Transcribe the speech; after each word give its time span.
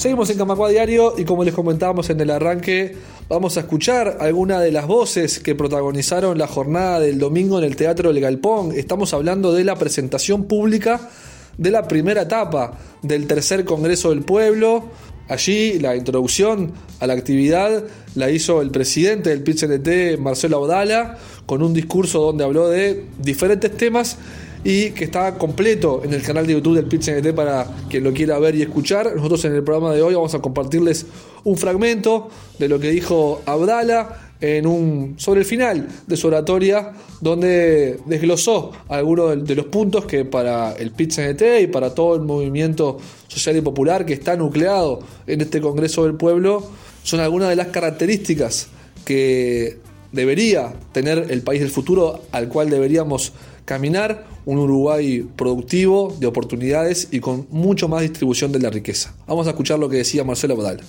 Seguimos 0.00 0.30
en 0.30 0.38
Camacua 0.38 0.70
Diario 0.70 1.12
y 1.18 1.26
como 1.26 1.44
les 1.44 1.52
comentábamos 1.52 2.08
en 2.08 2.18
el 2.22 2.30
arranque, 2.30 2.96
vamos 3.28 3.58
a 3.58 3.60
escuchar 3.60 4.16
algunas 4.20 4.62
de 4.62 4.72
las 4.72 4.86
voces 4.86 5.40
que 5.40 5.54
protagonizaron 5.54 6.38
la 6.38 6.46
jornada 6.46 7.00
del 7.00 7.18
domingo 7.18 7.58
en 7.58 7.64
el 7.66 7.76
Teatro 7.76 8.10
del 8.10 8.22
Galpón. 8.22 8.72
Estamos 8.74 9.12
hablando 9.12 9.52
de 9.52 9.62
la 9.62 9.76
presentación 9.76 10.44
pública 10.44 11.10
de 11.58 11.70
la 11.70 11.86
primera 11.86 12.22
etapa 12.22 12.78
del 13.02 13.26
tercer 13.26 13.66
Congreso 13.66 14.08
del 14.08 14.22
Pueblo. 14.22 14.84
Allí 15.28 15.78
la 15.78 15.94
introducción 15.94 16.72
a 16.98 17.06
la 17.06 17.12
actividad 17.12 17.84
la 18.14 18.30
hizo 18.30 18.62
el 18.62 18.70
presidente 18.70 19.28
del 19.28 19.42
PIT-CNT, 19.42 20.18
Marcelo 20.18 20.56
Audala, 20.56 21.18
con 21.44 21.62
un 21.62 21.74
discurso 21.74 22.22
donde 22.22 22.42
habló 22.42 22.70
de 22.70 23.04
diferentes 23.18 23.76
temas 23.76 24.16
y 24.62 24.90
que 24.90 25.04
está 25.04 25.38
completo 25.38 26.02
en 26.04 26.12
el 26.12 26.22
canal 26.22 26.46
de 26.46 26.54
YouTube 26.54 26.76
del 26.76 26.86
PIT 26.86 27.34
para 27.34 27.66
quien 27.88 28.04
lo 28.04 28.12
quiera 28.12 28.38
ver 28.38 28.54
y 28.54 28.62
escuchar. 28.62 29.14
Nosotros 29.16 29.44
en 29.46 29.54
el 29.54 29.62
programa 29.62 29.94
de 29.94 30.02
hoy 30.02 30.14
vamos 30.14 30.34
a 30.34 30.40
compartirles 30.40 31.06
un 31.44 31.56
fragmento 31.56 32.28
de 32.58 32.68
lo 32.68 32.78
que 32.78 32.90
dijo 32.90 33.40
Abdala 33.46 34.32
en 34.40 34.66
un, 34.66 35.14
sobre 35.18 35.40
el 35.40 35.46
final 35.46 35.88
de 36.06 36.16
su 36.16 36.26
oratoria, 36.26 36.92
donde 37.20 37.98
desglosó 38.06 38.72
algunos 38.88 39.44
de 39.44 39.54
los 39.54 39.66
puntos 39.66 40.06
que 40.06 40.24
para 40.24 40.72
el 40.72 40.92
pit 40.92 41.12
y 41.60 41.66
para 41.66 41.94
todo 41.94 42.14
el 42.14 42.22
movimiento 42.22 42.98
social 43.28 43.56
y 43.56 43.60
popular 43.60 44.06
que 44.06 44.14
está 44.14 44.36
nucleado 44.36 45.00
en 45.26 45.42
este 45.42 45.60
Congreso 45.60 46.04
del 46.04 46.14
Pueblo, 46.14 46.62
son 47.02 47.20
algunas 47.20 47.50
de 47.50 47.56
las 47.56 47.68
características 47.68 48.68
que 49.04 49.78
debería 50.12 50.72
tener 50.92 51.26
el 51.30 51.42
país 51.42 51.60
del 51.60 51.70
futuro 51.70 52.22
al 52.32 52.48
cual 52.48 52.70
deberíamos 52.70 53.32
caminar 53.70 54.26
un 54.46 54.58
Uruguay 54.58 55.22
productivo, 55.36 56.12
de 56.18 56.26
oportunidades 56.26 57.06
y 57.12 57.20
con 57.20 57.46
mucho 57.50 57.86
más 57.86 58.00
distribución 58.00 58.50
de 58.50 58.58
la 58.58 58.68
riqueza. 58.68 59.14
Vamos 59.28 59.46
a 59.46 59.50
escuchar 59.50 59.78
lo 59.78 59.88
que 59.88 59.98
decía 59.98 60.24
Marcelo 60.24 60.56
Bodal. 60.56 60.80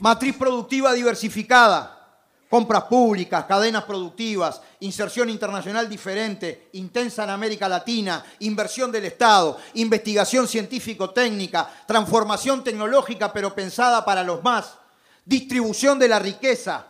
Matriz 0.00 0.34
productiva 0.34 0.92
diversificada, 0.92 2.18
compras 2.50 2.82
públicas, 2.90 3.44
cadenas 3.44 3.84
productivas, 3.84 4.60
inserción 4.80 5.30
internacional 5.30 5.88
diferente, 5.88 6.68
intensa 6.72 7.22
en 7.22 7.30
América 7.30 7.68
Latina, 7.68 8.24
inversión 8.40 8.90
del 8.90 9.04
Estado, 9.04 9.56
investigación 9.74 10.48
científico-técnica, 10.48 11.70
transformación 11.86 12.64
tecnológica 12.64 13.32
pero 13.32 13.54
pensada 13.54 14.04
para 14.04 14.24
los 14.24 14.42
más, 14.42 14.78
distribución 15.24 16.00
de 16.00 16.08
la 16.08 16.18
riqueza. 16.18 16.88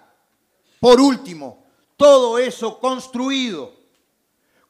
Por 0.80 0.98
último, 0.98 1.62
todo 1.98 2.38
eso 2.38 2.80
construido 2.80 3.83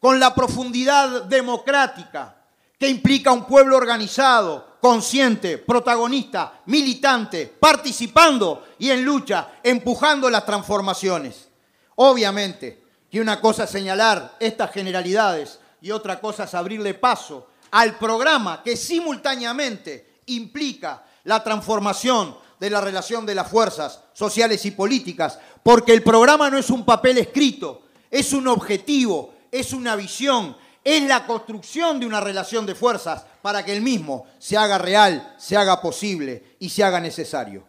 con 0.04 0.20
la 0.20 0.34
profundidad 0.34 1.22
democrática 1.22 2.36
que 2.78 2.90
implica 2.90 3.32
un 3.32 3.46
pueblo 3.46 3.74
organizado, 3.74 4.76
consciente, 4.78 5.56
protagonista, 5.56 6.60
militante, 6.66 7.46
participando 7.46 8.66
y 8.78 8.90
en 8.90 9.02
lucha, 9.02 9.52
empujando 9.62 10.28
las 10.28 10.44
transformaciones. 10.44 11.48
Obviamente 11.94 12.82
que 13.10 13.18
una 13.18 13.40
cosa 13.40 13.64
es 13.64 13.70
señalar 13.70 14.36
estas 14.40 14.72
generalidades 14.72 15.58
y 15.80 15.90
otra 15.90 16.20
cosa 16.20 16.44
es 16.44 16.52
abrirle 16.52 16.92
paso 16.92 17.48
al 17.70 17.96
programa 17.96 18.62
que 18.62 18.76
simultáneamente 18.76 20.18
implica 20.26 21.02
la 21.22 21.42
transformación 21.42 22.36
de 22.60 22.68
la 22.68 22.82
relación 22.82 23.24
de 23.24 23.36
las 23.36 23.48
fuerzas 23.50 24.00
sociales 24.12 24.66
y 24.66 24.72
políticas, 24.72 25.38
porque 25.62 25.94
el 25.94 26.02
programa 26.02 26.50
no 26.50 26.58
es 26.58 26.68
un 26.68 26.84
papel 26.84 27.16
escrito, 27.16 27.84
es 28.10 28.34
un 28.34 28.48
objetivo, 28.48 29.33
es 29.54 29.72
una 29.72 29.94
visión, 29.94 30.56
es 30.82 31.04
la 31.04 31.24
construcción 31.24 32.00
de 32.00 32.06
una 32.06 32.20
relación 32.20 32.66
de 32.66 32.74
fuerzas 32.74 33.24
para 33.40 33.64
que 33.64 33.72
el 33.72 33.82
mismo 33.82 34.26
se 34.40 34.56
haga 34.56 34.78
real, 34.78 35.36
se 35.38 35.56
haga 35.56 35.80
posible 35.80 36.56
y 36.58 36.68
se 36.68 36.82
haga 36.82 36.98
necesario. 36.98 37.64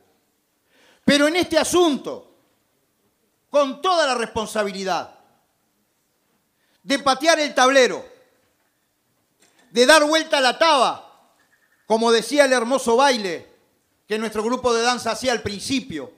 Pero 1.03 1.27
en 1.27 1.35
este 1.35 1.59
asunto, 1.59 2.37
con 3.51 3.83
toda 3.83 4.07
la 4.07 4.15
responsabilidad 4.15 5.13
de 6.81 6.97
patear 6.97 7.39
el 7.39 7.53
tablero, 7.53 8.03
de 9.69 9.85
dar 9.85 10.05
vuelta 10.05 10.39
a 10.39 10.41
la 10.41 10.57
taba, 10.57 11.29
como 11.85 12.11
decía 12.11 12.45
el 12.45 12.53
hermoso 12.53 12.95
baile 12.95 13.47
que 14.07 14.17
nuestro 14.17 14.41
grupo 14.41 14.73
de 14.73 14.81
danza 14.81 15.11
hacía 15.11 15.33
al 15.33 15.43
principio, 15.43 16.11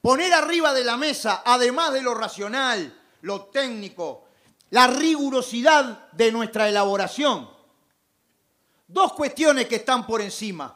poner 0.00 0.32
arriba 0.32 0.72
de 0.72 0.84
la 0.84 0.96
mesa, 0.96 1.42
además 1.44 1.92
de 1.92 2.02
lo 2.02 2.14
racional, 2.14 2.96
lo 3.22 3.46
técnico, 3.46 4.28
la 4.72 4.86
rigurosidad 4.86 6.10
de 6.12 6.32
nuestra 6.32 6.66
elaboración. 6.66 7.48
Dos 8.88 9.12
cuestiones 9.12 9.68
que 9.68 9.76
están 9.76 10.06
por 10.06 10.22
encima 10.22 10.74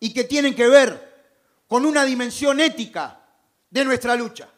y 0.00 0.12
que 0.12 0.24
tienen 0.24 0.56
que 0.56 0.66
ver 0.66 1.34
con 1.68 1.86
una 1.86 2.04
dimensión 2.04 2.58
ética 2.58 3.20
de 3.70 3.84
nuestra 3.84 4.16
lucha. 4.16 4.48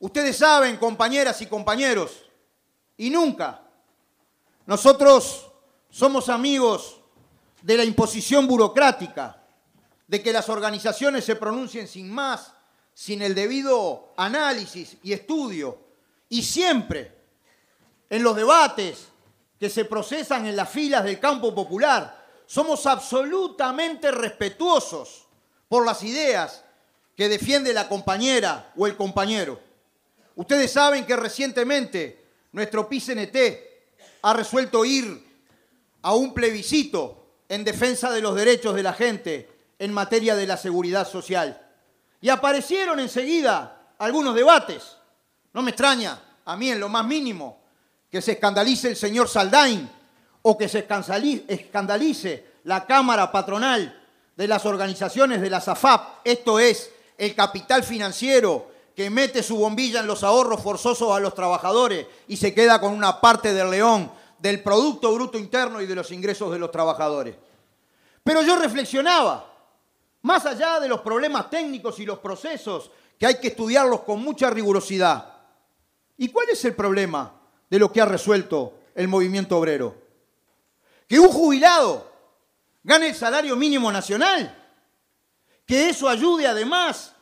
Ustedes 0.00 0.36
saben, 0.36 0.76
compañeras 0.76 1.40
y 1.40 1.46
compañeros, 1.46 2.24
y 2.96 3.10
nunca, 3.10 3.62
nosotros 4.66 5.52
somos 5.88 6.28
amigos 6.28 7.00
de 7.62 7.76
la 7.76 7.84
imposición 7.84 8.48
burocrática, 8.48 9.40
de 10.08 10.20
que 10.20 10.32
las 10.32 10.48
organizaciones 10.48 11.24
se 11.24 11.36
pronuncien 11.36 11.86
sin 11.86 12.12
más, 12.12 12.54
sin 12.92 13.22
el 13.22 13.36
debido 13.36 14.12
análisis 14.16 14.96
y 15.04 15.12
estudio 15.12 15.91
y 16.32 16.42
siempre 16.42 17.12
en 18.08 18.22
los 18.22 18.34
debates 18.34 19.08
que 19.60 19.68
se 19.68 19.84
procesan 19.84 20.46
en 20.46 20.56
las 20.56 20.70
filas 20.70 21.04
del 21.04 21.20
campo 21.20 21.54
popular, 21.54 22.24
somos 22.46 22.86
absolutamente 22.86 24.10
respetuosos 24.10 25.26
por 25.68 25.84
las 25.84 26.02
ideas 26.02 26.64
que 27.14 27.28
defiende 27.28 27.74
la 27.74 27.86
compañera 27.86 28.72
o 28.78 28.86
el 28.86 28.96
compañero. 28.96 29.60
Ustedes 30.34 30.72
saben 30.72 31.04
que 31.04 31.16
recientemente 31.16 32.24
nuestro 32.52 32.88
PICNT 32.88 33.36
ha 34.22 34.32
resuelto 34.32 34.86
ir 34.86 35.22
a 36.00 36.14
un 36.14 36.32
plebiscito 36.32 37.26
en 37.46 37.62
defensa 37.62 38.10
de 38.10 38.22
los 38.22 38.34
derechos 38.34 38.74
de 38.74 38.82
la 38.82 38.94
gente 38.94 39.50
en 39.78 39.92
materia 39.92 40.34
de 40.34 40.46
la 40.46 40.56
seguridad 40.56 41.06
social. 41.06 41.60
Y 42.22 42.30
aparecieron 42.30 43.00
enseguida 43.00 43.92
algunos 43.98 44.34
debates 44.34 44.96
no 45.52 45.62
me 45.62 45.70
extraña, 45.70 46.20
a 46.44 46.56
mí 46.56 46.70
en 46.70 46.80
lo 46.80 46.88
más 46.88 47.04
mínimo, 47.04 47.58
que 48.10 48.22
se 48.22 48.32
escandalice 48.32 48.88
el 48.88 48.96
señor 48.96 49.28
Saldain 49.28 49.88
o 50.42 50.58
que 50.58 50.68
se 50.68 50.86
escandalice 51.48 52.52
la 52.64 52.86
Cámara 52.86 53.30
Patronal 53.30 54.00
de 54.36 54.48
las 54.48 54.64
organizaciones 54.66 55.40
de 55.40 55.50
la 55.50 55.60
SAFAP, 55.60 56.20
esto 56.24 56.58
es, 56.58 56.90
el 57.18 57.34
capital 57.34 57.84
financiero 57.84 58.70
que 58.96 59.08
mete 59.08 59.42
su 59.42 59.56
bombilla 59.56 60.00
en 60.00 60.06
los 60.06 60.22
ahorros 60.22 60.60
forzosos 60.60 61.14
a 61.14 61.20
los 61.20 61.34
trabajadores 61.34 62.06
y 62.28 62.36
se 62.36 62.54
queda 62.54 62.80
con 62.80 62.92
una 62.92 63.20
parte 63.20 63.54
del 63.54 63.70
león 63.70 64.10
del 64.38 64.62
Producto 64.62 65.14
Bruto 65.14 65.38
Interno 65.38 65.80
y 65.80 65.86
de 65.86 65.94
los 65.94 66.10
ingresos 66.10 66.50
de 66.50 66.58
los 66.58 66.70
trabajadores. 66.70 67.36
Pero 68.24 68.42
yo 68.42 68.56
reflexionaba, 68.56 69.46
más 70.22 70.44
allá 70.46 70.80
de 70.80 70.88
los 70.88 71.00
problemas 71.00 71.48
técnicos 71.48 71.98
y 72.00 72.04
los 72.04 72.18
procesos, 72.18 72.90
que 73.18 73.26
hay 73.26 73.40
que 73.40 73.48
estudiarlos 73.48 74.00
con 74.00 74.20
mucha 74.20 74.50
rigurosidad, 74.50 75.31
¿Y 76.22 76.28
cuál 76.28 76.50
es 76.50 76.64
el 76.64 76.76
problema 76.76 77.34
de 77.68 77.80
lo 77.80 77.92
que 77.92 78.00
ha 78.00 78.04
resuelto 78.04 78.78
el 78.94 79.08
movimiento 79.08 79.58
obrero? 79.58 79.96
Que 81.08 81.18
un 81.18 81.28
jubilado 81.28 82.12
gane 82.84 83.08
el 83.08 83.14
salario 83.16 83.56
mínimo 83.56 83.90
nacional, 83.90 84.56
que 85.66 85.88
eso 85.88 86.08
ayude 86.08 86.46
además 86.46 87.12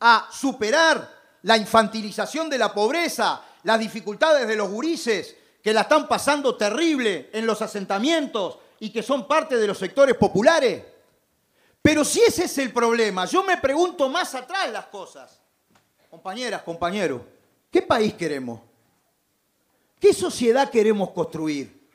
a 0.00 0.28
superar 0.30 1.10
la 1.40 1.56
infantilización 1.56 2.50
de 2.50 2.58
la 2.58 2.74
pobreza, 2.74 3.42
las 3.62 3.80
dificultades 3.80 4.46
de 4.46 4.56
los 4.56 4.68
gurises 4.68 5.34
que 5.62 5.72
la 5.72 5.80
están 5.80 6.06
pasando 6.06 6.54
terrible 6.54 7.30
en 7.32 7.46
los 7.46 7.62
asentamientos 7.62 8.58
y 8.80 8.90
que 8.90 9.02
son 9.02 9.26
parte 9.26 9.56
de 9.56 9.66
los 9.66 9.78
sectores 9.78 10.14
populares. 10.14 10.84
Pero 11.80 12.04
si 12.04 12.20
ese 12.20 12.44
es 12.44 12.58
el 12.58 12.70
problema, 12.70 13.24
yo 13.24 13.44
me 13.44 13.56
pregunto 13.56 14.10
más 14.10 14.34
atrás 14.34 14.70
las 14.70 14.88
cosas. 14.88 15.40
Compañeras, 16.10 16.60
compañeros, 16.60 17.22
¿Qué 17.72 17.80
país 17.80 18.12
queremos? 18.12 18.60
¿Qué 19.98 20.12
sociedad 20.12 20.70
queremos 20.70 21.10
construir? 21.12 21.88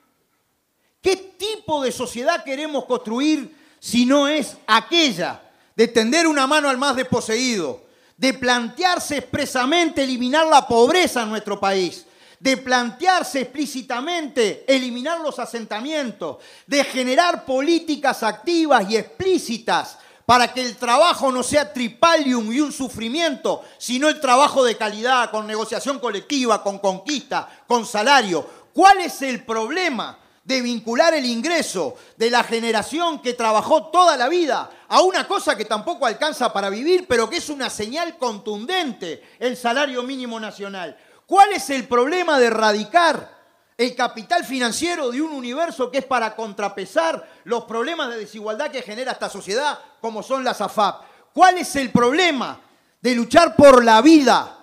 ¿Qué 0.99 1.15
tipo 1.15 1.83
de 1.83 1.91
sociedad 1.91 2.43
queremos 2.43 2.85
construir 2.85 3.55
si 3.79 4.03
no 4.03 4.27
es 4.27 4.57
aquella 4.65 5.43
de 5.75 5.87
tender 5.87 6.25
una 6.25 6.47
mano 6.47 6.67
al 6.67 6.79
más 6.79 6.95
desposeído, 6.95 7.83
de 8.17 8.33
plantearse 8.33 9.17
expresamente 9.17 10.03
eliminar 10.03 10.47
la 10.47 10.67
pobreza 10.67 11.21
en 11.21 11.29
nuestro 11.29 11.59
país, 11.59 12.07
de 12.39 12.57
plantearse 12.57 13.41
explícitamente 13.41 14.65
eliminar 14.67 15.21
los 15.21 15.37
asentamientos, 15.37 16.37
de 16.65 16.83
generar 16.85 17.45
políticas 17.45 18.23
activas 18.23 18.89
y 18.89 18.97
explícitas 18.97 19.99
para 20.27 20.53
que 20.53 20.61
el 20.61 20.75
trabajo 20.75 21.31
no 21.31 21.41
sea 21.41 21.71
tripalium 21.71 22.51
y 22.51 22.59
un 22.59 22.73
sufrimiento, 22.73 23.63
sino 23.77 24.09
el 24.09 24.19
trabajo 24.19 24.61
de 24.61 24.75
calidad, 24.75 25.31
con 25.31 25.47
negociación 25.47 25.99
colectiva, 25.99 26.61
con 26.61 26.79
conquista, 26.79 27.47
con 27.65 27.85
salario. 27.85 28.45
¿Cuál 28.73 28.99
es 28.99 29.21
el 29.21 29.45
problema 29.45 30.19
de 30.43 30.61
vincular 30.61 31.13
el 31.13 31.25
ingreso 31.25 31.95
de 32.17 32.29
la 32.29 32.43
generación 32.43 33.21
que 33.21 33.35
trabajó 33.35 33.85
toda 33.85 34.17
la 34.17 34.27
vida 34.27 34.69
a 34.89 35.01
una 35.01 35.25
cosa 35.29 35.55
que 35.55 35.63
tampoco 35.63 36.05
alcanza 36.05 36.51
para 36.51 36.69
vivir, 36.69 37.05
pero 37.07 37.29
que 37.29 37.37
es 37.37 37.47
una 37.47 37.69
señal 37.69 38.17
contundente, 38.17 39.23
el 39.39 39.55
salario 39.55 40.03
mínimo 40.03 40.41
nacional. 40.41 40.97
¿Cuál 41.25 41.53
es 41.53 41.69
el 41.69 41.87
problema 41.87 42.37
de 42.37 42.47
erradicar 42.47 43.36
el 43.77 43.95
capital 43.95 44.43
financiero 44.43 45.11
de 45.11 45.21
un 45.21 45.31
universo 45.31 45.91
que 45.91 45.99
es 45.99 46.05
para 46.05 46.35
contrapesar 46.35 47.27
los 47.43 47.65
problemas 47.65 48.09
de 48.09 48.17
desigualdad 48.17 48.71
que 48.71 48.81
genera 48.81 49.11
esta 49.11 49.29
sociedad, 49.29 49.77
como 50.01 50.23
son 50.23 50.43
las 50.43 50.59
AFAP? 50.61 51.03
¿Cuál 51.33 51.59
es 51.59 51.75
el 51.75 51.91
problema 51.91 52.59
de 52.99 53.13
luchar 53.13 53.55
por 53.55 53.83
la 53.83 54.01
vida? 54.01 54.57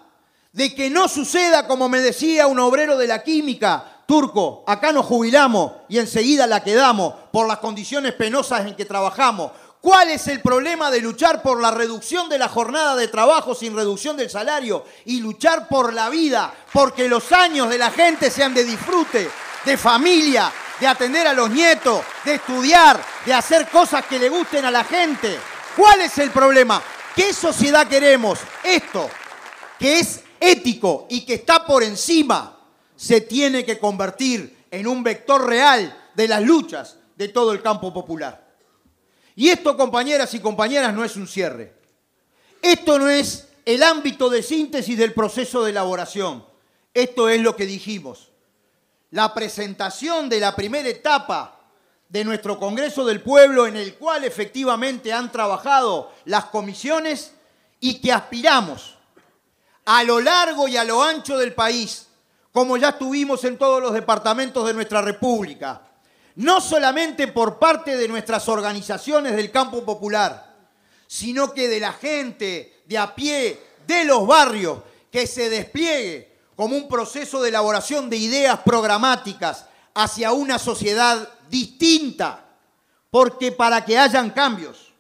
De 0.52 0.75
que 0.75 0.90
no 0.90 1.08
suceda, 1.08 1.66
como 1.66 1.88
me 1.88 2.00
decía 2.00 2.46
un 2.49 2.58
obrero 2.58 2.96
de 2.99 3.06
la 3.06 3.22
química, 3.22 4.02
turco, 4.06 4.64
acá 4.66 4.93
nos 4.93 5.06
jubilamos 5.06 5.72
y 5.88 5.99
enseguida 5.99 6.46
la 6.46 6.62
quedamos 6.62 7.14
por 7.32 7.46
las 7.46 7.58
condiciones 7.58 8.12
penosas 8.14 8.67
en 8.67 8.75
que 8.75 8.84
trabajamos. 8.84 9.52
¿Cuál 9.84 10.12
es 10.12 10.28
el 10.28 10.40
problema 10.40 10.90
de 10.90 11.02
luchar 11.02 11.42
por 11.42 11.60
la 11.60 11.70
reducción 11.70 12.31
de 12.31 12.38
la 12.38 12.48
jornada 12.48 12.96
de 12.96 13.08
trabajo 13.08 13.54
sin 13.54 13.76
reducción 13.76 14.16
del 14.16 14.31
salario 14.31 14.86
y 15.04 15.20
luchar 15.20 15.69
por 15.69 15.92
la 15.92 16.08
vida, 16.08 16.54
porque 16.72 17.06
los 17.06 17.31
años 17.32 17.69
de 17.69 17.76
la 17.76 17.90
gente 17.90 18.31
sean 18.31 18.54
de 18.54 18.64
disfrute, 18.64 19.28
de 19.62 19.76
familia, 19.76 20.50
de 20.81 20.86
atender 20.86 21.26
a 21.26 21.34
los 21.34 21.50
nietos, 21.50 22.00
de 22.25 22.36
estudiar, 22.36 22.98
de 23.26 23.34
hacer 23.34 23.69
cosas 23.69 24.06
que 24.06 24.19
le 24.19 24.31
gusten 24.31 24.64
a 24.64 24.70
la 24.70 24.84
gente? 24.84 25.38
¿Cuál 25.76 26.00
es 26.00 26.16
el 26.16 26.31
problema? 26.31 26.82
¿Qué 27.14 27.34
sociedad 27.34 27.86
queremos? 27.86 28.38
Esto, 28.62 29.10
que 29.78 29.98
es 29.98 30.22
ético 30.40 31.06
y 31.10 31.26
que 31.26 31.34
está 31.34 31.66
por 31.66 31.82
encima 31.82 32.58
se 32.96 33.20
tiene 33.20 33.66
que 33.66 33.78
convertir 33.78 34.64
en 34.70 34.86
un 34.86 35.02
vector 35.02 35.46
real 35.46 36.10
de 36.14 36.26
las 36.26 36.40
luchas 36.40 36.96
de 37.16 37.28
todo 37.28 37.52
el 37.52 37.60
campo 37.60 37.92
popular. 37.92 38.44
Y 39.36 39.48
esto, 39.48 39.76
compañeras 39.76 40.32
y 40.34 40.40
compañeras, 40.40 40.94
no 40.94 41.04
es 41.04 41.16
un 41.16 41.26
cierre. 41.26 41.75
Esto 42.62 42.98
no 42.98 43.08
es 43.08 43.48
el 43.64 43.82
ámbito 43.82 44.31
de 44.31 44.42
síntesis 44.42 44.96
del 44.96 45.12
proceso 45.12 45.64
de 45.64 45.70
elaboración. 45.70 46.44
Esto 46.92 47.28
es 47.28 47.40
lo 47.40 47.56
que 47.56 47.66
dijimos. 47.66 48.31
La 49.10 49.34
presentación 49.34 50.28
de 50.28 50.40
la 50.40 50.54
primera 50.54 50.88
etapa 50.88 51.60
de 52.08 52.25
nuestro 52.25 52.58
Congreso 52.58 53.04
del 53.04 53.22
Pueblo 53.22 53.66
en 53.66 53.76
el 53.76 53.94
cual 53.94 54.25
efectivamente 54.25 55.12
han 55.12 55.32
trabajado 55.32 56.12
las 56.25 56.46
comisiones 56.46 57.32
y 57.81 58.00
que 58.00 58.12
aspiramos 58.12 58.96
a 59.84 60.04
lo 60.04 60.20
largo 60.20 60.69
y 60.69 60.76
a 60.76 60.84
lo 60.84 61.02
ancho 61.02 61.36
del 61.38 61.54
país 61.54 62.08
como 62.54 62.76
ya 62.76 62.96
tuvimos 62.96 63.42
en 63.42 63.58
todos 63.58 63.82
los 63.82 63.92
departamentos 63.92 64.64
de 64.64 64.75
nuestra 64.75 65.02
República, 65.02 65.82
no 66.36 66.60
solamente 66.60 67.28
por 67.28 67.58
parte 67.58 67.96
de 67.96 68.08
nuestras 68.08 68.48
organizaciones 68.48 69.36
del 69.36 69.50
campo 69.50 69.84
popular, 69.84 70.54
sino 71.06 71.52
que 71.52 71.69
de 71.69 71.81
la 71.81 71.92
gente 71.92 72.82
de 72.86 72.98
a 72.98 73.14
pie, 73.14 73.60
de 73.86 74.04
los 74.04 74.26
barrios, 74.26 74.81
que 75.10 75.26
se 75.26 75.48
despliegue 75.48 76.34
como 76.56 76.76
un 76.76 76.88
proceso 76.88 77.40
de 77.40 77.50
elaboración 77.50 78.10
de 78.10 78.16
ideas 78.16 78.60
programáticas 78.64 79.66
hacia 79.94 80.32
una 80.32 80.58
sociedad 80.58 81.28
distinta, 81.48 82.44
porque 83.10 83.52
para 83.52 83.84
que 83.84 83.96
hayan 83.96 84.31
cambios, 84.31 84.92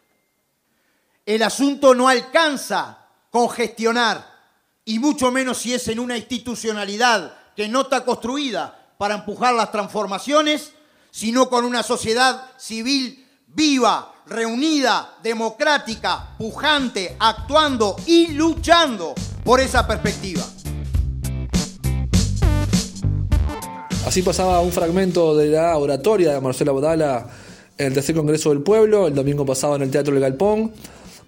el 1.26 1.42
asunto 1.42 1.94
no 1.94 2.08
alcanza 2.08 2.98
con 3.30 3.50
gestionar, 3.50 4.32
y 4.84 4.98
mucho 4.98 5.32
menos 5.32 5.58
si 5.58 5.74
es 5.74 5.88
en 5.88 5.98
una 5.98 6.16
institucionalidad 6.16 7.36
que 7.56 7.66
no 7.66 7.80
está 7.82 8.04
construida 8.04 8.92
para 8.98 9.14
empujar 9.14 9.54
las 9.54 9.72
transformaciones, 9.72 10.73
sino 11.14 11.48
con 11.48 11.64
una 11.64 11.84
sociedad 11.84 12.42
civil 12.58 13.24
viva, 13.46 14.12
reunida, 14.26 15.14
democrática, 15.22 16.34
pujante, 16.36 17.14
actuando 17.20 17.94
y 18.04 18.32
luchando 18.32 19.14
por 19.44 19.60
esa 19.60 19.86
perspectiva. 19.86 20.42
Así 24.04 24.22
pasaba 24.22 24.60
un 24.60 24.72
fragmento 24.72 25.36
de 25.36 25.50
la 25.50 25.76
oratoria 25.76 26.32
de 26.32 26.40
Marcela 26.40 26.72
Bodala 26.72 27.28
en 27.78 27.86
el 27.86 27.94
tercer 27.94 28.16
Congreso 28.16 28.50
del 28.50 28.62
Pueblo, 28.62 29.06
el 29.06 29.14
domingo 29.14 29.46
pasado 29.46 29.76
en 29.76 29.82
el 29.82 29.92
Teatro 29.92 30.14
del 30.14 30.20
Galpón. 30.20 30.72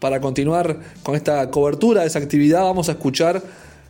Para 0.00 0.20
continuar 0.20 0.80
con 1.04 1.14
esta 1.14 1.48
cobertura 1.48 2.00
de 2.00 2.08
esa 2.08 2.18
actividad, 2.18 2.64
vamos 2.64 2.88
a 2.88 2.92
escuchar 2.92 3.40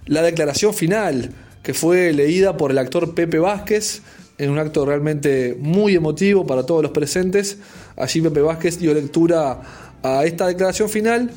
la 0.05 0.21
declaración 0.21 0.75
final 0.75 1.33
que 1.63 1.73
fue 1.73 2.13
leída 2.13 2.59
por 2.59 2.71
el 2.71 2.77
actor 2.77 3.15
Pepe 3.15 3.39
Vázquez 3.39 4.03
en 4.39 4.51
un 4.51 4.59
acto 4.59 4.85
realmente 4.85 5.57
muy 5.59 5.95
emotivo 5.95 6.47
para 6.47 6.65
todos 6.65 6.83
los 6.83 6.93
presentes. 6.93 7.59
Allí 7.97 8.21
Pepe 8.21 8.41
Vázquez 8.41 8.79
dio 8.79 8.93
lectura 8.93 9.61
a 10.03 10.25
esta 10.25 10.47
declaración 10.47 10.89
final 10.89 11.31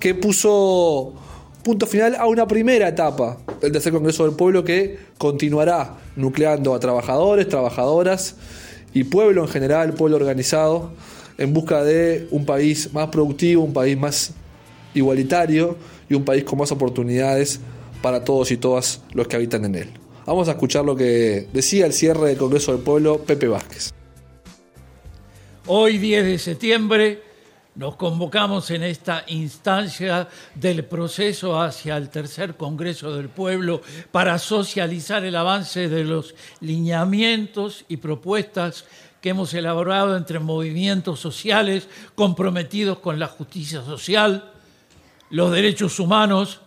que 0.00 0.14
puso 0.14 1.14
punto 1.62 1.86
final 1.86 2.14
a 2.14 2.26
una 2.26 2.46
primera 2.46 2.88
etapa 2.88 3.38
del 3.60 3.72
tercer 3.72 3.92
Congreso 3.92 4.24
del 4.24 4.36
Pueblo 4.36 4.64
que 4.64 4.98
continuará 5.18 5.96
nucleando 6.14 6.74
a 6.74 6.80
trabajadores, 6.80 7.48
trabajadoras 7.48 8.36
y 8.94 9.04
pueblo 9.04 9.42
en 9.42 9.48
general, 9.48 9.92
pueblo 9.94 10.16
organizado, 10.16 10.92
en 11.38 11.52
busca 11.52 11.82
de 11.82 12.28
un 12.30 12.46
país 12.46 12.92
más 12.92 13.08
productivo, 13.08 13.62
un 13.62 13.72
país 13.72 13.98
más 13.98 14.32
igualitario 14.94 15.76
y 16.08 16.14
un 16.14 16.24
país 16.24 16.44
con 16.44 16.58
más 16.58 16.72
oportunidades 16.72 17.60
para 18.00 18.24
todos 18.24 18.50
y 18.52 18.56
todas 18.56 19.02
los 19.12 19.26
que 19.26 19.36
habitan 19.36 19.64
en 19.64 19.74
él. 19.74 20.05
Vamos 20.26 20.48
a 20.48 20.52
escuchar 20.52 20.84
lo 20.84 20.96
que 20.96 21.48
decía 21.52 21.86
el 21.86 21.92
cierre 21.92 22.30
del 22.30 22.36
Congreso 22.36 22.72
del 22.72 22.80
Pueblo 22.80 23.18
Pepe 23.18 23.46
Vázquez. 23.46 23.94
Hoy 25.66 25.98
10 25.98 26.24
de 26.24 26.38
septiembre 26.38 27.22
nos 27.76 27.94
convocamos 27.94 28.72
en 28.72 28.82
esta 28.82 29.22
instancia 29.28 30.28
del 30.56 30.84
proceso 30.84 31.60
hacia 31.60 31.96
el 31.96 32.08
tercer 32.08 32.56
Congreso 32.56 33.14
del 33.14 33.28
Pueblo 33.28 33.82
para 34.10 34.40
socializar 34.40 35.24
el 35.24 35.36
avance 35.36 35.88
de 35.88 36.02
los 36.02 36.34
lineamientos 36.60 37.84
y 37.86 37.98
propuestas 37.98 38.84
que 39.20 39.28
hemos 39.28 39.54
elaborado 39.54 40.16
entre 40.16 40.40
movimientos 40.40 41.20
sociales 41.20 41.88
comprometidos 42.16 42.98
con 42.98 43.20
la 43.20 43.28
justicia 43.28 43.80
social, 43.82 44.50
los 45.30 45.52
derechos 45.52 46.00
humanos 46.00 46.62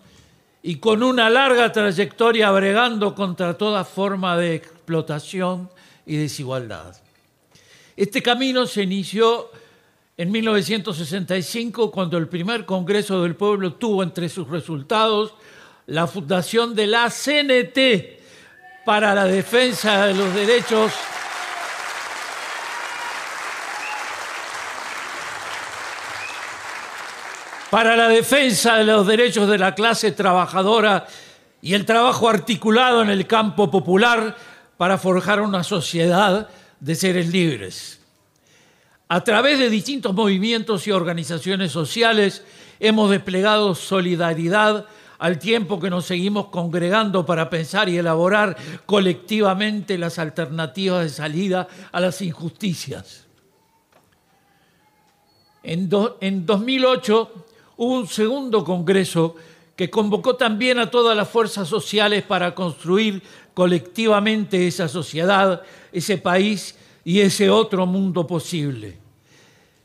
y 0.61 0.75
con 0.75 1.03
una 1.03 1.29
larga 1.29 1.71
trayectoria 1.71 2.51
bregando 2.51 3.15
contra 3.15 3.57
toda 3.57 3.85
forma 3.85 4.37
de 4.37 4.55
explotación 4.55 5.69
y 6.05 6.17
desigualdad. 6.17 6.95
Este 7.95 8.21
camino 8.21 8.65
se 8.65 8.83
inició 8.83 9.49
en 10.17 10.31
1965 10.31 11.91
cuando 11.91 12.17
el 12.17 12.27
primer 12.27 12.65
Congreso 12.65 13.23
del 13.23 13.35
Pueblo 13.35 13.73
tuvo 13.73 14.03
entre 14.03 14.27
sus 14.27 14.49
resultados 14.49 15.33
la 15.85 16.07
fundación 16.07 16.75
de 16.75 16.87
la 16.87 17.09
CNT 17.09 18.19
para 18.85 19.15
la 19.15 19.25
defensa 19.25 20.07
de 20.07 20.13
los 20.13 20.33
derechos 20.33 20.91
para 27.69 27.95
la 27.95 28.07
defensa 28.07 28.77
de 28.77 28.85
los 28.85 29.05
derechos 29.05 29.47
de 29.47 29.57
la 29.57 29.75
clase 29.75 30.11
trabajadora 30.11 31.07
y 31.61 31.73
el 31.73 31.85
trabajo 31.85 32.27
articulado 32.27 33.01
en 33.01 33.09
el 33.09 33.27
campo 33.27 33.69
popular 33.69 34.35
para 34.77 34.97
forjar 34.97 35.41
una 35.41 35.63
sociedad 35.63 36.49
de 36.79 36.95
seres 36.95 37.27
libres. 37.29 37.99
A 39.07 39.23
través 39.23 39.59
de 39.59 39.69
distintos 39.69 40.13
movimientos 40.13 40.87
y 40.87 40.91
organizaciones 40.91 41.71
sociales 41.71 42.43
hemos 42.79 43.09
desplegado 43.09 43.75
solidaridad 43.75 44.85
al 45.17 45.37
tiempo 45.37 45.79
que 45.79 45.89
nos 45.89 46.05
seguimos 46.05 46.47
congregando 46.47 47.25
para 47.25 47.49
pensar 47.49 47.89
y 47.89 47.97
elaborar 47.97 48.55
colectivamente 48.85 49.97
las 49.97 50.17
alternativas 50.17 51.03
de 51.03 51.09
salida 51.09 51.67
a 51.91 51.99
las 51.99 52.21
injusticias. 52.21 53.27
En, 55.61 55.89
2008 55.89 57.45
hubo 57.79 57.93
un 57.93 58.07
segundo 58.07 58.65
congreso 58.65 59.35
que 59.77 59.89
convocó 59.89 60.35
también 60.35 60.79
a 60.79 60.91
todas 60.91 61.15
las 61.15 61.29
fuerzas 61.29 61.69
sociales 61.69 62.23
para 62.23 62.53
construir 62.53 63.23
colectivamente 63.53 64.67
esa 64.67 64.89
sociedad, 64.89 65.61
ese 65.93 66.17
país 66.17 66.77
y 67.05 67.21
ese 67.21 67.49
otro 67.49 67.85
mundo 67.85 68.27
posible. 68.27 68.97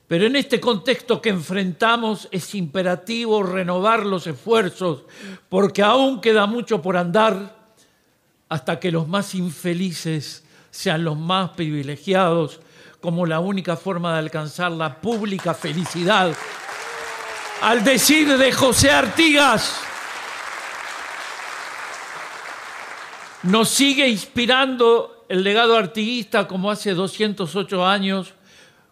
Pero 0.08 0.26
en 0.26 0.34
este 0.34 0.58
contexto 0.58 1.22
que 1.22 1.28
enfrentamos 1.28 2.28
es 2.32 2.56
imperativo 2.56 3.44
renovar 3.44 4.04
los 4.04 4.26
esfuerzos 4.26 5.04
porque 5.48 5.82
aún 5.82 6.20
queda 6.20 6.46
mucho 6.46 6.82
por 6.82 6.96
andar 6.96 7.56
hasta 8.48 8.80
que 8.80 8.90
los 8.90 9.06
más 9.06 9.36
infelices 9.36 10.44
sean 10.72 11.04
los 11.04 11.16
más 11.16 11.50
privilegiados 11.50 12.58
como 13.00 13.24
la 13.24 13.38
única 13.38 13.76
forma 13.76 14.14
de 14.14 14.18
alcanzar 14.18 14.72
la 14.72 15.00
pública 15.00 15.54
felicidad 15.54 16.34
al 17.64 17.82
decir 17.82 18.36
de 18.36 18.52
José 18.52 18.90
Artigas, 18.90 19.80
nos 23.44 23.70
sigue 23.70 24.06
inspirando 24.06 25.24
el 25.30 25.42
legado 25.42 25.74
artiguista 25.74 26.46
como 26.46 26.70
hace 26.70 26.92
208 26.92 27.86
años, 27.86 28.34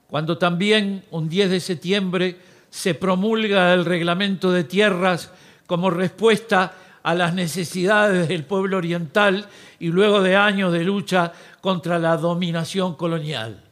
cuando 0.08 0.38
también 0.38 1.04
un 1.10 1.28
10 1.28 1.50
de 1.50 1.60
septiembre 1.60 2.40
se 2.70 2.94
promulga 2.94 3.74
el 3.74 3.84
reglamento 3.84 4.50
de 4.50 4.64
tierras 4.64 5.30
como 5.66 5.90
respuesta 5.90 6.72
a 7.02 7.14
las 7.14 7.34
necesidades 7.34 8.26
del 8.26 8.44
pueblo 8.46 8.78
oriental 8.78 9.48
y 9.80 9.88
luego 9.88 10.22
de 10.22 10.34
años 10.34 10.72
de 10.72 10.82
lucha 10.82 11.30
contra 11.60 11.98
la 11.98 12.16
dominación 12.16 12.94
colonial. 12.94 13.62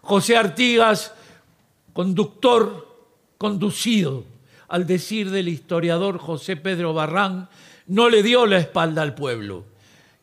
José 0.00 0.36
Artigas, 0.36 1.12
conductor 1.92 2.91
conducido, 3.42 4.24
al 4.68 4.86
decir 4.86 5.28
del 5.32 5.48
historiador 5.48 6.18
José 6.18 6.54
Pedro 6.54 6.94
Barrán, 6.94 7.48
no 7.88 8.08
le 8.08 8.22
dio 8.22 8.46
la 8.46 8.58
espalda 8.58 9.02
al 9.02 9.16
pueblo. 9.16 9.64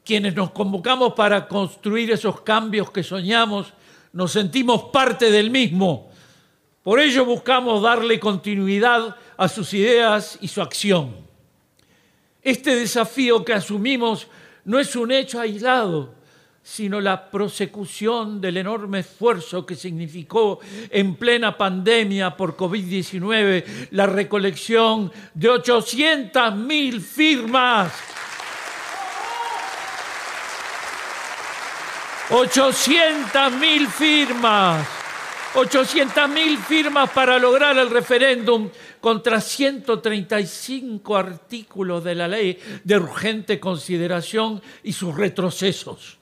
Quienes 0.05 0.37
nos 0.37 0.51
convocamos 0.51 1.15
para 1.15 1.45
construir 1.49 2.11
esos 2.11 2.39
cambios 2.39 2.91
que 2.91 3.03
soñamos, 3.03 3.73
nos 4.13 4.31
sentimos 4.31 4.83
parte 4.93 5.31
del 5.31 5.51
mismo. 5.51 6.09
Por 6.81 7.01
ello 7.01 7.25
buscamos 7.25 7.81
darle 7.81 8.21
continuidad 8.21 9.17
a 9.35 9.49
sus 9.49 9.73
ideas 9.73 10.37
y 10.39 10.47
su 10.47 10.61
acción. 10.61 11.13
Este 12.41 12.73
desafío 12.73 13.43
que 13.43 13.51
asumimos 13.51 14.27
no 14.63 14.79
es 14.79 14.95
un 14.95 15.11
hecho 15.11 15.41
aislado, 15.41 16.15
sino 16.69 17.01
la 17.01 17.31
prosecución 17.31 18.39
del 18.39 18.57
enorme 18.57 18.99
esfuerzo 18.99 19.65
que 19.65 19.75
significó 19.75 20.59
en 20.91 21.15
plena 21.15 21.57
pandemia 21.57 22.37
por 22.37 22.55
COVID-19 22.55 23.87
la 23.89 24.05
recolección 24.05 25.11
de 25.33 25.49
800.000 25.49 27.01
firmas. 27.01 27.91
800.000 32.29 33.87
firmas. 33.87 34.87
800.000 35.55 36.57
firmas 36.59 37.09
para 37.09 37.39
lograr 37.39 37.79
el 37.79 37.89
referéndum 37.89 38.69
contra 39.01 39.41
135 39.41 41.17
artículos 41.17 42.03
de 42.03 42.13
la 42.13 42.27
ley 42.27 42.59
de 42.83 42.95
urgente 42.95 43.59
consideración 43.59 44.61
y 44.83 44.93
sus 44.93 45.15
retrocesos 45.15 46.18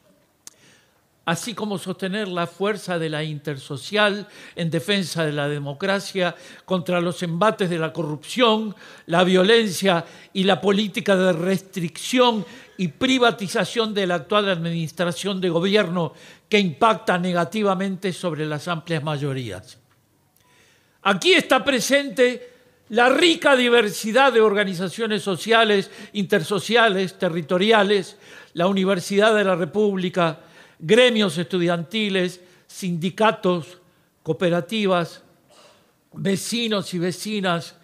así 1.27 1.53
como 1.53 1.77
sostener 1.77 2.29
la 2.29 2.47
fuerza 2.47 2.97
de 2.97 3.09
la 3.09 3.21
intersocial 3.21 4.29
en 4.55 4.71
defensa 4.71 5.25
de 5.25 5.33
la 5.33 5.49
democracia 5.49 6.33
contra 6.63 7.01
los 7.01 7.21
embates 7.21 7.69
de 7.69 7.77
la 7.77 7.91
corrupción, 7.91 8.73
la 9.07 9.25
violencia 9.25 10.05
y 10.31 10.45
la 10.45 10.61
política 10.61 11.17
de 11.17 11.33
restricción 11.33 12.45
y 12.77 12.87
privatización 12.87 13.93
de 13.93 14.07
la 14.07 14.15
actual 14.15 14.47
administración 14.47 15.41
de 15.41 15.49
gobierno 15.49 16.13
que 16.47 16.59
impacta 16.59 17.17
negativamente 17.17 18.13
sobre 18.13 18.45
las 18.45 18.69
amplias 18.69 19.03
mayorías. 19.03 19.77
Aquí 21.01 21.33
está 21.33 21.61
presente 21.61 22.53
la 22.87 23.09
rica 23.09 23.57
diversidad 23.57 24.31
de 24.31 24.39
organizaciones 24.39 25.23
sociales, 25.23 25.91
intersociales, 26.13 27.19
territoriales, 27.19 28.17
la 28.53 28.67
Universidad 28.67 29.35
de 29.35 29.43
la 29.43 29.55
República, 29.55 30.39
gremios 30.79 31.37
estudiantiles, 31.37 32.41
sindicatos, 32.67 33.79
cooperativas, 34.23 35.23
vecinos 36.13 36.93
y 36.93 36.99
vecinas, 36.99 37.75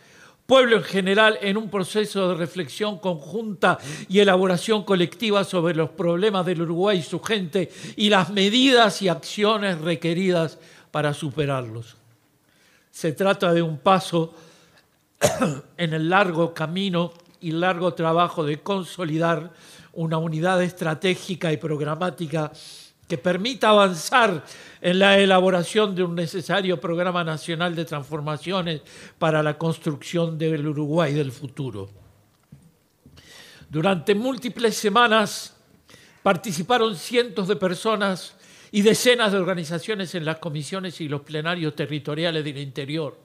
pueblo 0.45 0.77
en 0.77 0.83
general 0.83 1.37
en 1.41 1.57
un 1.57 1.69
proceso 1.69 2.29
de 2.29 2.35
reflexión 2.35 2.99
conjunta 2.99 3.77
y 4.09 4.19
elaboración 4.19 4.83
colectiva 4.83 5.43
sobre 5.43 5.73
los 5.73 5.91
problemas 5.91 6.45
del 6.45 6.61
Uruguay 6.61 6.99
y 6.99 7.03
su 7.03 7.19
gente 7.21 7.71
y 7.95 8.09
las 8.09 8.29
medidas 8.29 9.01
y 9.01 9.07
acciones 9.07 9.79
requeridas 9.79 10.59
para 10.91 11.13
superarlos. 11.13 11.95
Se 12.91 13.13
trata 13.13 13.53
de 13.53 13.61
un 13.61 13.77
paso 13.79 14.33
en 15.77 15.93
el 15.93 16.09
largo 16.09 16.53
camino 16.53 17.13
y 17.39 17.51
largo 17.51 17.93
trabajo 17.93 18.43
de 18.43 18.59
consolidar 18.61 19.51
una 19.93 20.17
unidad 20.17 20.61
estratégica 20.61 21.51
y 21.51 21.57
programática 21.57 22.51
que 23.07 23.17
permita 23.17 23.69
avanzar 23.69 24.43
en 24.81 24.99
la 24.99 25.19
elaboración 25.19 25.93
de 25.93 26.03
un 26.03 26.15
necesario 26.15 26.79
programa 26.79 27.23
nacional 27.23 27.75
de 27.75 27.85
transformaciones 27.85 28.81
para 29.19 29.43
la 29.43 29.57
construcción 29.57 30.37
del 30.37 30.67
Uruguay 30.67 31.13
del 31.13 31.31
futuro. 31.31 31.89
Durante 33.69 34.15
múltiples 34.15 34.75
semanas 34.75 35.55
participaron 36.21 36.95
cientos 36.95 37.47
de 37.47 37.55
personas 37.55 38.35
y 38.71 38.81
decenas 38.81 39.31
de 39.31 39.37
organizaciones 39.37 40.15
en 40.15 40.25
las 40.25 40.37
comisiones 40.37 40.99
y 41.01 41.07
los 41.07 41.21
plenarios 41.21 41.75
territoriales 41.75 42.43
del 42.43 42.57
interior. 42.57 43.17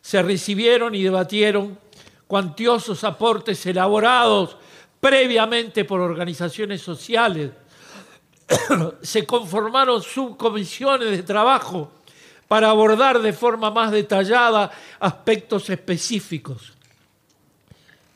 Se 0.00 0.22
recibieron 0.22 0.94
y 0.94 1.02
debatieron 1.02 1.78
cuantiosos 2.26 3.02
aportes 3.04 3.64
elaborados 3.66 4.56
previamente 5.04 5.84
por 5.84 6.00
organizaciones 6.00 6.80
sociales, 6.80 7.50
se 9.02 9.26
conformaron 9.26 10.02
subcomisiones 10.02 11.10
de 11.10 11.22
trabajo 11.22 11.92
para 12.48 12.70
abordar 12.70 13.20
de 13.20 13.34
forma 13.34 13.70
más 13.70 13.92
detallada 13.92 14.70
aspectos 14.98 15.68
específicos. 15.68 16.72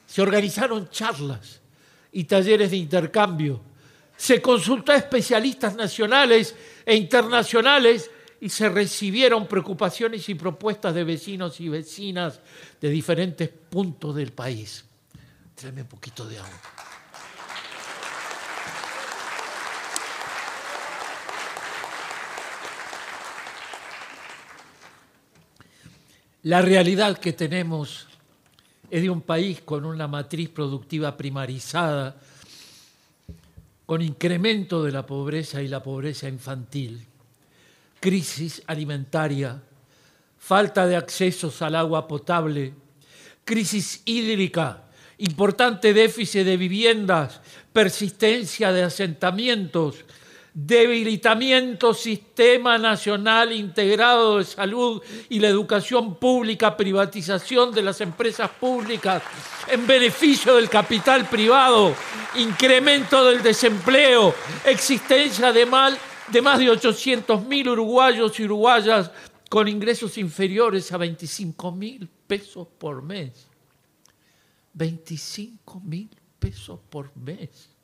Se 0.07 0.23
organizaron 0.23 0.88
charlas 0.88 1.61
y 2.11 2.25
talleres 2.25 2.71
de 2.71 2.78
intercambio. 2.78 3.61
Se 4.16 4.40
consultó 4.40 4.92
a 4.92 4.97
especialistas 4.97 5.75
nacionales 5.75 6.57
e 6.87 6.97
internacionales 6.97 8.11
y 8.40 8.49
se 8.49 8.66
recibieron 8.71 9.47
preocupaciones 9.47 10.26
y 10.30 10.35
propuestas 10.37 10.95
de 10.95 11.04
vecinos 11.04 11.61
y 11.61 11.68
vecinas 11.68 12.40
de 12.80 12.88
diferentes 12.88 13.50
puntos 13.50 14.16
del 14.16 14.33
país. 14.33 14.88
Tráeme 15.58 15.82
un 15.82 15.88
poquito 15.88 16.24
de 16.24 16.38
agua. 16.38 16.60
La 26.44 26.62
realidad 26.62 27.18
que 27.18 27.32
tenemos 27.32 28.06
es 28.88 29.02
de 29.02 29.10
un 29.10 29.20
país 29.20 29.60
con 29.62 29.84
una 29.84 30.06
matriz 30.06 30.48
productiva 30.48 31.16
primarizada, 31.16 32.14
con 33.84 34.00
incremento 34.00 34.84
de 34.84 34.92
la 34.92 35.04
pobreza 35.04 35.60
y 35.60 35.66
la 35.66 35.82
pobreza 35.82 36.28
infantil, 36.28 37.04
crisis 37.98 38.62
alimentaria, 38.68 39.60
falta 40.38 40.86
de 40.86 40.94
accesos 40.94 41.60
al 41.62 41.74
agua 41.74 42.06
potable, 42.06 42.72
crisis 43.44 44.02
hídrica, 44.04 44.84
importante 45.18 45.92
déficit 45.92 46.44
de 46.44 46.56
viviendas, 46.56 47.40
persistencia 47.72 48.72
de 48.72 48.84
asentamientos, 48.84 50.04
debilitamiento 50.54 51.94
sistema 51.94 52.78
nacional 52.78 53.52
integrado 53.52 54.38
de 54.38 54.44
salud 54.44 55.00
y 55.28 55.38
la 55.38 55.48
educación 55.48 56.16
pública, 56.16 56.76
privatización 56.76 57.72
de 57.72 57.82
las 57.82 58.00
empresas 58.00 58.50
públicas 58.50 59.22
en 59.68 59.87
beneficio 59.87 60.56
del 60.56 60.68
capital 60.68 61.28
privado, 61.28 61.94
incremento 62.37 63.25
del 63.25 63.42
desempleo, 63.42 64.34
existencia 64.64 65.52
de, 65.52 65.66
mal, 65.66 65.96
de 66.28 66.42
más 66.42 66.58
de 66.58 66.66
800.000 66.66 67.70
uruguayos 67.70 68.38
y 68.40 68.44
uruguayas 68.44 69.10
con 69.48 69.68
ingresos 69.68 70.18
inferiores 70.18 70.92
a 70.92 70.96
25 70.96 71.72
mil 71.72 72.08
pesos 72.26 72.66
por 72.78 73.02
mes. 73.02 73.47
25 74.78 75.80
mil 75.80 76.08
pesos 76.38 76.78
por 76.88 77.14
mes 77.16 77.78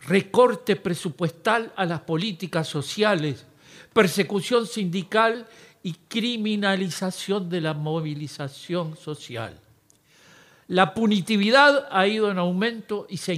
recorte 0.00 0.76
presupuestal 0.76 1.72
a 1.76 1.84
las 1.84 2.00
políticas 2.00 2.68
sociales, 2.68 3.46
persecución 3.92 4.66
sindical 4.66 5.46
y 5.82 5.94
criminalización 6.08 7.48
de 7.48 7.60
la 7.60 7.74
movilización 7.74 8.96
social. 8.96 9.58
La 10.68 10.94
punitividad 10.94 11.88
ha 11.90 12.06
ido 12.06 12.30
en 12.30 12.38
aumento 12.38 13.06
y 13.08 13.16
se, 13.16 13.34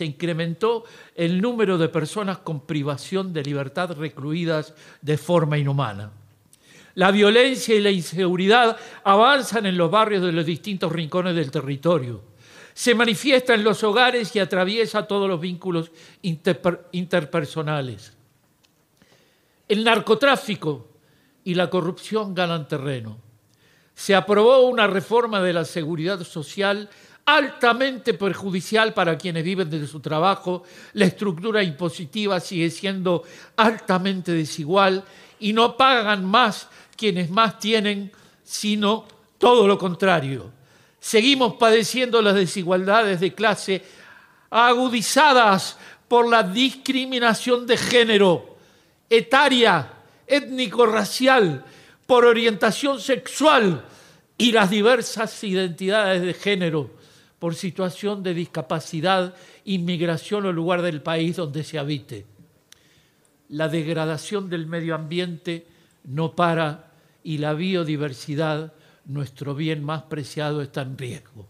incrementó 0.00 0.84
el 1.14 1.40
número 1.40 1.78
de 1.78 1.88
personas 1.88 2.38
con 2.38 2.66
privación 2.66 3.32
de 3.32 3.42
libertad 3.42 3.92
recluidas 3.92 4.74
de 5.00 5.16
forma 5.16 5.56
inhumana. 5.56 6.12
La 6.94 7.10
violencia 7.10 7.74
y 7.74 7.80
la 7.80 7.90
inseguridad 7.90 8.76
avanzan 9.02 9.66
en 9.66 9.76
los 9.76 9.90
barrios 9.90 10.22
de 10.22 10.32
los 10.32 10.46
distintos 10.46 10.92
rincones 10.92 11.34
del 11.34 11.50
territorio 11.50 12.34
se 12.74 12.94
manifiesta 12.94 13.54
en 13.54 13.62
los 13.62 13.82
hogares 13.84 14.34
y 14.34 14.40
atraviesa 14.40 15.06
todos 15.06 15.28
los 15.28 15.40
vínculos 15.40 15.92
interpersonales. 16.22 18.12
El 19.68 19.84
narcotráfico 19.84 20.88
y 21.44 21.54
la 21.54 21.70
corrupción 21.70 22.34
ganan 22.34 22.66
terreno. 22.66 23.18
Se 23.94 24.14
aprobó 24.14 24.62
una 24.62 24.88
reforma 24.88 25.40
de 25.40 25.52
la 25.52 25.64
seguridad 25.64 26.20
social 26.24 26.90
altamente 27.26 28.12
perjudicial 28.14 28.92
para 28.92 29.16
quienes 29.16 29.44
viven 29.44 29.70
de 29.70 29.86
su 29.86 30.00
trabajo, 30.00 30.64
la 30.92 31.06
estructura 31.06 31.62
impositiva 31.62 32.38
sigue 32.38 32.68
siendo 32.68 33.22
altamente 33.56 34.32
desigual 34.32 35.04
y 35.38 35.54
no 35.54 35.76
pagan 35.76 36.24
más 36.24 36.68
quienes 36.96 37.30
más 37.30 37.58
tienen, 37.58 38.12
sino 38.42 39.06
todo 39.38 39.66
lo 39.66 39.78
contrario. 39.78 40.50
Seguimos 41.00 41.54
padeciendo 41.54 42.22
las 42.22 42.34
desigualdades 42.34 43.20
de 43.20 43.34
clase 43.34 43.82
agudizadas 44.50 45.76
por 46.08 46.28
la 46.28 46.42
discriminación 46.42 47.66
de 47.66 47.76
género, 47.76 48.56
etaria, 49.10 49.92
étnico-racial, 50.26 51.64
por 52.06 52.24
orientación 52.24 53.00
sexual 53.00 53.84
y 54.38 54.52
las 54.52 54.70
diversas 54.70 55.42
identidades 55.44 56.22
de 56.22 56.34
género, 56.34 56.90
por 57.38 57.54
situación 57.54 58.22
de 58.22 58.34
discapacidad, 58.34 59.34
inmigración 59.64 60.46
o 60.46 60.52
lugar 60.52 60.82
del 60.82 61.02
país 61.02 61.36
donde 61.36 61.64
se 61.64 61.78
habite. 61.78 62.26
La 63.48 63.68
degradación 63.68 64.48
del 64.48 64.66
medio 64.66 64.94
ambiente 64.94 65.66
no 66.04 66.36
para 66.36 66.92
y 67.22 67.38
la 67.38 67.54
biodiversidad, 67.54 68.72
nuestro 69.06 69.54
bien 69.54 69.82
más 69.82 70.02
preciado, 70.02 70.62
está 70.62 70.82
en 70.82 70.96
riesgo. 70.96 71.48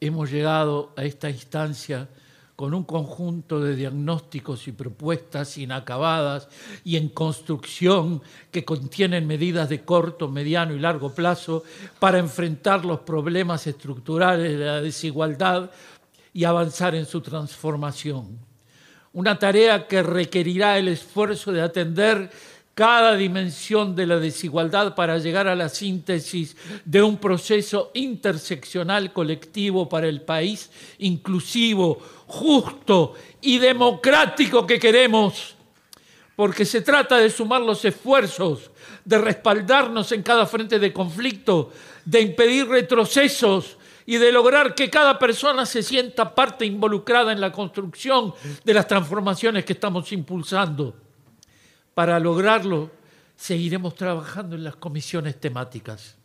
Hemos 0.00 0.30
llegado 0.30 0.92
a 0.96 1.04
esta 1.04 1.28
instancia 1.28 2.08
con 2.56 2.74
un 2.74 2.84
conjunto 2.84 3.60
de 3.60 3.74
diagnósticos 3.74 4.68
y 4.68 4.72
propuestas 4.72 5.56
inacabadas 5.56 6.48
y 6.84 6.96
en 6.96 7.08
construcción 7.08 8.20
que 8.50 8.66
contienen 8.66 9.26
medidas 9.26 9.70
de 9.70 9.82
corto, 9.82 10.28
mediano 10.28 10.74
y 10.74 10.78
largo 10.78 11.14
plazo 11.14 11.64
para 11.98 12.18
enfrentar 12.18 12.84
los 12.84 13.00
problemas 13.00 13.66
estructurales 13.66 14.58
de 14.58 14.64
la 14.66 14.82
desigualdad 14.82 15.70
y 16.34 16.44
avanzar 16.44 16.94
en 16.94 17.06
su 17.06 17.22
transformación. 17.22 18.49
Una 19.12 19.38
tarea 19.38 19.88
que 19.88 20.02
requerirá 20.02 20.78
el 20.78 20.86
esfuerzo 20.86 21.50
de 21.50 21.62
atender 21.62 22.30
cada 22.74 23.16
dimensión 23.16 23.96
de 23.96 24.06
la 24.06 24.18
desigualdad 24.18 24.94
para 24.94 25.18
llegar 25.18 25.48
a 25.48 25.56
la 25.56 25.68
síntesis 25.68 26.56
de 26.84 27.02
un 27.02 27.16
proceso 27.18 27.90
interseccional 27.94 29.12
colectivo 29.12 29.88
para 29.88 30.06
el 30.06 30.22
país 30.22 30.70
inclusivo, 30.98 31.98
justo 32.26 33.14
y 33.40 33.58
democrático 33.58 34.64
que 34.64 34.78
queremos, 34.78 35.56
porque 36.36 36.64
se 36.64 36.80
trata 36.80 37.16
de 37.18 37.30
sumar 37.30 37.62
los 37.62 37.84
esfuerzos, 37.84 38.70
de 39.04 39.18
respaldarnos 39.18 40.12
en 40.12 40.22
cada 40.22 40.46
frente 40.46 40.78
de 40.78 40.92
conflicto, 40.92 41.72
de 42.04 42.20
impedir 42.20 42.68
retrocesos 42.68 43.76
y 44.10 44.18
de 44.18 44.32
lograr 44.32 44.74
que 44.74 44.90
cada 44.90 45.20
persona 45.20 45.64
se 45.64 45.84
sienta 45.84 46.34
parte 46.34 46.66
involucrada 46.66 47.30
en 47.30 47.40
la 47.40 47.52
construcción 47.52 48.34
de 48.64 48.74
las 48.74 48.88
transformaciones 48.88 49.64
que 49.64 49.74
estamos 49.74 50.10
impulsando. 50.10 50.96
Para 51.94 52.18
lograrlo, 52.18 52.90
seguiremos 53.36 53.94
trabajando 53.94 54.56
en 54.56 54.64
las 54.64 54.74
comisiones 54.74 55.38
temáticas. 55.38 56.16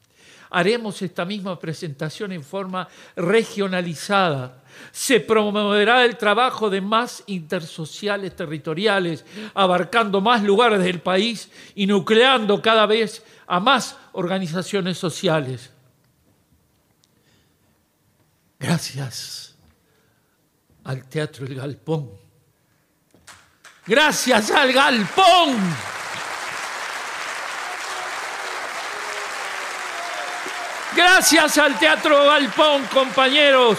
Haremos 0.49 0.99
esta 1.03 1.25
misma 1.25 1.59
presentación 1.59 2.31
en 2.31 2.43
forma 2.43 2.87
regionalizada. 3.15 4.63
Se 4.91 5.19
promoverá 5.19 6.05
el 6.05 6.17
trabajo 6.17 6.71
de 6.71 6.81
más 6.81 7.23
intersociales 7.27 8.35
territoriales, 8.35 9.23
abarcando 9.53 10.21
más 10.21 10.41
lugares 10.41 10.83
del 10.83 11.01
país 11.01 11.51
y 11.75 11.85
nucleando 11.85 12.63
cada 12.63 12.87
vez 12.87 13.23
a 13.45 13.59
más 13.59 13.95
organizaciones 14.13 14.97
sociales. 14.97 15.74
Gracias 18.65 19.55
al 20.83 21.07
Teatro 21.07 21.45
El 21.45 21.53
Galpón 21.53 22.25
Gracias 23.87 24.49
al 24.49 24.73
galpón. 24.73 25.55
Gracias 30.95 31.57
al 31.59 31.77
Teatro 31.77 32.25
Galpón, 32.25 32.85
compañeros, 32.91 33.77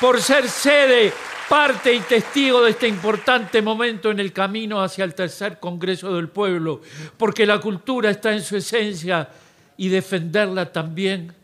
por 0.00 0.22
ser 0.22 0.48
sede, 0.48 1.12
parte 1.50 1.92
y 1.92 2.00
testigo 2.00 2.62
de 2.62 2.70
este 2.70 2.88
importante 2.88 3.60
momento 3.60 4.10
en 4.10 4.20
el 4.20 4.32
camino 4.32 4.80
hacia 4.80 5.04
el 5.04 5.14
tercer 5.14 5.60
Congreso 5.60 6.14
del 6.14 6.30
Pueblo, 6.30 6.80
porque 7.18 7.44
la 7.44 7.60
cultura 7.60 8.08
está 8.08 8.32
en 8.32 8.42
su 8.42 8.56
esencia 8.56 9.28
y 9.76 9.90
defenderla 9.90 10.72
también 10.72 11.34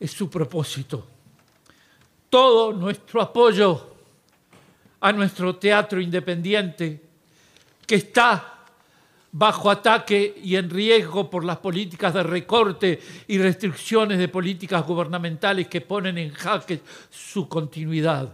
es 0.00 0.10
su 0.10 0.28
propósito. 0.28 1.15
Todo 2.30 2.72
nuestro 2.72 3.22
apoyo 3.22 3.94
a 5.00 5.12
nuestro 5.12 5.56
teatro 5.56 6.00
independiente 6.00 7.02
que 7.86 7.94
está 7.96 8.56
bajo 9.32 9.70
ataque 9.70 10.40
y 10.42 10.56
en 10.56 10.70
riesgo 10.70 11.28
por 11.28 11.44
las 11.44 11.58
políticas 11.58 12.14
de 12.14 12.22
recorte 12.22 13.00
y 13.28 13.38
restricciones 13.38 14.18
de 14.18 14.28
políticas 14.28 14.84
gubernamentales 14.86 15.68
que 15.68 15.82
ponen 15.82 16.16
en 16.16 16.32
jaque 16.32 16.80
su 17.10 17.48
continuidad. 17.48 18.32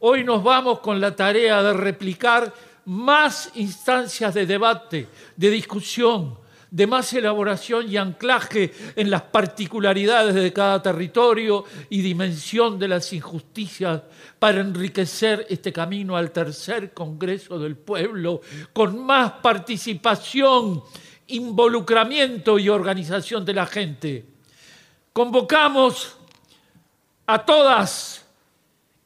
Hoy 0.00 0.24
nos 0.24 0.42
vamos 0.42 0.80
con 0.80 1.00
la 1.00 1.14
tarea 1.14 1.62
de 1.62 1.72
replicar 1.72 2.52
más 2.86 3.52
instancias 3.54 4.34
de 4.34 4.46
debate, 4.46 5.08
de 5.36 5.50
discusión, 5.50 6.36
de 6.74 6.88
más 6.88 7.12
elaboración 7.12 7.88
y 7.88 7.96
anclaje 7.96 8.72
en 8.96 9.08
las 9.08 9.22
particularidades 9.22 10.34
de 10.34 10.52
cada 10.52 10.82
territorio 10.82 11.64
y 11.88 12.02
dimensión 12.02 12.80
de 12.80 12.88
las 12.88 13.12
injusticias 13.12 14.02
para 14.40 14.60
enriquecer 14.60 15.46
este 15.48 15.72
camino 15.72 16.16
al 16.16 16.32
tercer 16.32 16.92
Congreso 16.92 17.60
del 17.60 17.76
Pueblo 17.76 18.40
con 18.72 19.06
más 19.06 19.34
participación, 19.34 20.82
involucramiento 21.28 22.58
y 22.58 22.68
organización 22.68 23.44
de 23.44 23.54
la 23.54 23.66
gente. 23.66 24.24
Convocamos 25.12 26.16
a 27.24 27.44
todas 27.44 28.26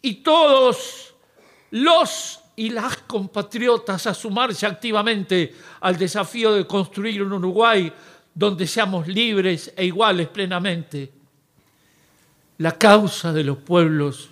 y 0.01 0.15
todos 0.15 1.15
los 1.73 2.41
y 2.59 2.71
las 2.71 2.97
compatriotas 2.97 4.09
a 4.09 4.15
sumarse 4.15 4.67
activamente 4.67 5.55
al 5.81 5.97
desafío 5.97 6.53
de 6.53 6.67
construir 6.67 7.23
un 7.23 7.33
Uruguay 7.35 7.93
donde 8.35 8.67
seamos 8.67 9.07
libres 9.07 9.73
e 9.77 9.85
iguales 9.85 10.27
plenamente. 10.27 11.13
La 12.57 12.73
causa 12.73 13.33
de 13.33 13.45
los 13.45 13.59
pueblos 13.59 14.31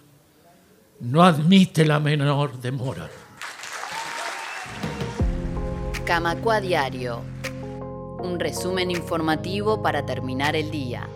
no 0.99 1.23
admite 1.23 1.85
la 1.85 2.01
menor 2.01 2.61
demora. 2.61 3.09
Camacua 6.05 6.61
Diario. 6.61 7.23
Un 8.19 8.41
resumen 8.41 8.91
informativo 8.91 9.81
para 9.81 10.05
terminar 10.05 10.57
el 10.57 10.73
día. 10.73 11.09